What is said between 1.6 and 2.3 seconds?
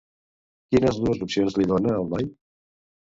li dona, el noi?